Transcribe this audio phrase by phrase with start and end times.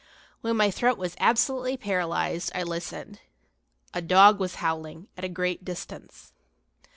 [0.41, 3.19] When my throat was absolutely paralyzed I listened.
[3.93, 6.33] A dog was howling, at a great distance.